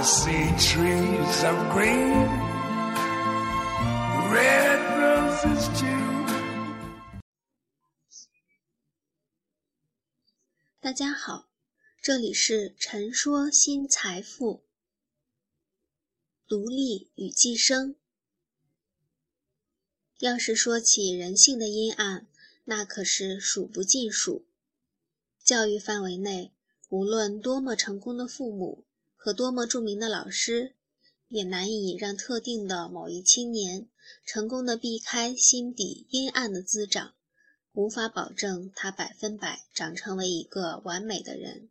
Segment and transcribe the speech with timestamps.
[0.00, 2.28] See trees of green,
[4.30, 6.26] red roses too.
[10.80, 11.48] 大家好，
[12.00, 14.62] 这里是陈说新财富，
[16.46, 17.96] 独立与寄生。
[20.20, 22.28] 要是说起人性的阴暗，
[22.64, 24.46] 那可是数不尽数。
[25.42, 26.52] 教育范围内，
[26.88, 28.84] 无论多么成功的父母
[29.28, 30.74] 和多么著名的老师，
[31.28, 33.86] 也难以让特定的某一青年
[34.24, 37.12] 成功的避开心底阴暗的滋长。
[37.72, 41.68] 无法保证他百分百长成为一个完美的人。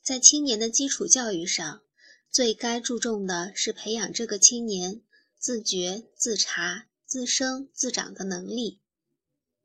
[0.00, 1.82] 在青年的基础教育上，
[2.30, 5.02] 最该注重的是培养这个青年
[5.36, 8.78] 自觉、自察、自生、自长的能力。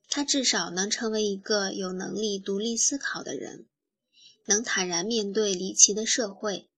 [0.10, 3.68] 他至少能成为一个有能力独立思考的人，
[4.46, 6.70] 能坦然面对离奇的社会。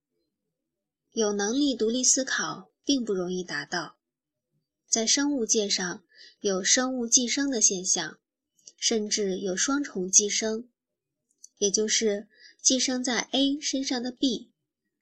[1.12, 3.96] 有能力独立思考并不容易达到，
[4.88, 6.02] 在生物界上。
[6.40, 8.18] 有生物寄生的现象，
[8.76, 10.68] 甚至有双重寄生，
[11.58, 12.28] 也就是
[12.60, 14.52] 寄生在 A 身上的 B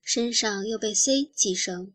[0.00, 1.92] 身上又被 C 寄生。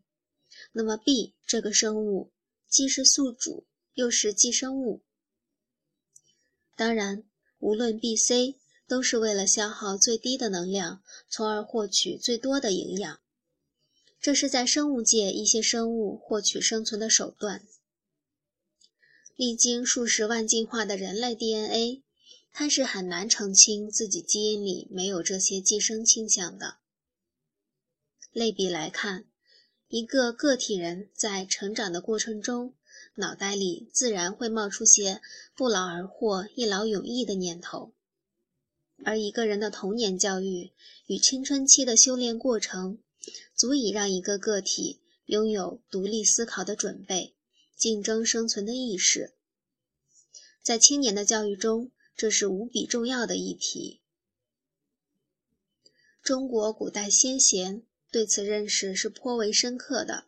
[0.72, 2.32] 那么 B 这个生物
[2.68, 5.02] 既是宿主又是寄生物。
[6.76, 7.24] 当然，
[7.58, 8.59] 无论 B、C
[8.90, 13.20] 都是为了消耗最低的能量，从而获取最多的营养。
[14.20, 17.62] 这是在生物界一些生物获取生存的手段。
[19.36, 22.02] 历经数十万进化的人类 DNA，
[22.50, 26.78] 它是很难澄清自己基因里没有这些寄生倾向的。
[28.32, 29.24] 类比来看，
[29.86, 32.74] 一个个体人在成长的过程中，
[33.14, 35.22] 脑袋里自然会冒出些
[35.54, 37.92] 不劳而获、一劳永逸的念头；
[39.04, 40.72] 而一个人的童年教育
[41.06, 42.98] 与青春期的修炼过程，
[43.54, 47.34] 足以让一个个体拥有独立思考的准备。
[47.76, 49.32] 竞争生存的意识，
[50.62, 54.02] 在青年的教育中，这是无比重要的议题。
[56.22, 60.26] 中国古代先贤对此认识是颇为深刻的。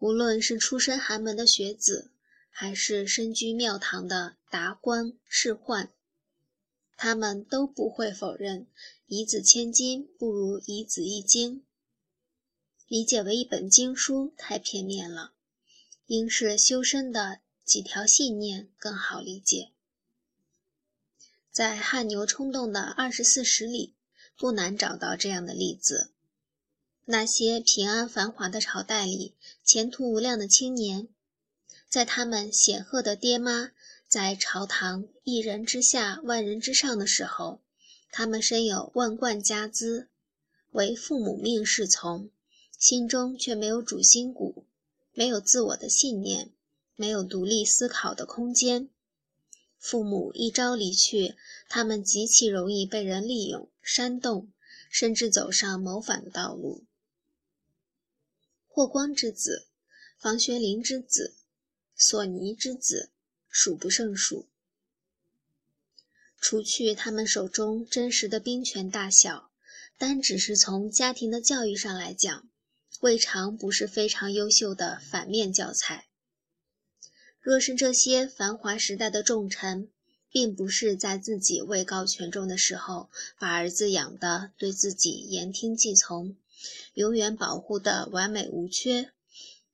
[0.00, 2.10] 无论是出身寒门的学子，
[2.50, 5.90] 还是身居庙堂的达官仕宦，
[6.96, 8.66] 他们都不会否认
[9.06, 11.64] “一字千金不如一字一经”。
[12.88, 15.32] 理解为一本经书太片面了。
[16.06, 19.72] 应是修身的几条信念更好理解。
[21.50, 23.96] 在汗牛充栋的二十四史里，
[24.36, 26.12] 不难找到这样的例子：
[27.06, 29.34] 那些平安繁华的朝代里，
[29.64, 31.08] 前途无量的青年，
[31.88, 33.72] 在他们显赫的爹妈
[34.08, 37.60] 在朝堂一人之下万人之上的时候，
[38.12, 40.08] 他们身有万贯家资，
[40.70, 42.30] 为父母命是从，
[42.78, 44.66] 心中却没有主心骨。
[45.12, 46.52] 没有自我的信念，
[46.94, 48.90] 没有独立思考的空间。
[49.78, 51.34] 父母一朝离去，
[51.70, 54.52] 他们极其容易被人利用、煽动，
[54.90, 56.84] 甚至走上谋反的道路。
[58.68, 59.68] 霍光之子、
[60.18, 61.34] 房玄龄之子、
[61.96, 63.10] 索尼之子，
[63.48, 64.46] 数不胜数。
[66.40, 69.50] 除去他们手中真实的兵权大小，
[69.96, 72.48] 单只是从家庭的教育上来讲。
[73.00, 76.06] 未尝不是非常优秀的反面教材。
[77.40, 79.90] 若是这些繁华时代的重臣，
[80.30, 86.36] 并不是在自己位高权重的时候把儿子养的对自己言听计从，
[86.94, 89.10] 永远保护的完美无缺，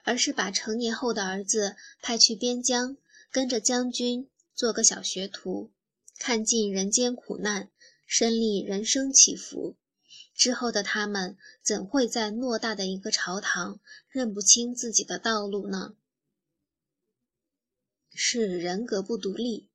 [0.02, 2.96] 而是把成年后的儿子派去边疆，
[3.32, 5.72] 跟着将军做个小学徒，
[6.18, 7.70] 看尽人间苦难，
[8.06, 9.78] 身历人生起伏。
[10.34, 15.94] 之后的他们怎会在偌大的一个朝堂认不清自己的道路呢？
[18.12, 19.70] 是人格不独立，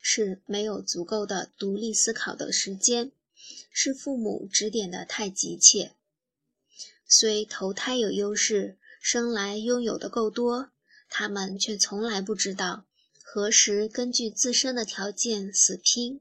[0.00, 3.12] 是没有足够的独立思考的时间，
[3.70, 5.96] 是父母指点的太急切。
[7.06, 10.70] 虽投胎有优势，生来拥有的够多，
[11.10, 12.86] 他们却从来不知道
[13.34, 16.20] 何时根据自身的条件死拼，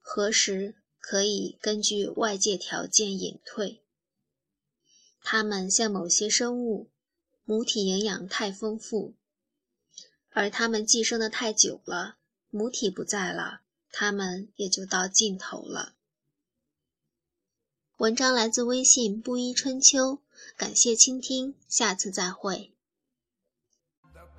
[0.00, 0.74] 何时。
[0.98, 3.82] 可以根据外界条件隐退。
[5.22, 6.90] 它们像某些生物，
[7.44, 9.14] 母体营养太丰富，
[10.30, 12.16] 而它们寄生的太久了，
[12.50, 13.60] 母体不在了，
[13.92, 15.94] 它们也就到尽头了。
[17.98, 20.18] 文章来自微信布衣春秋，
[20.56, 22.73] 感谢倾听，下次再会。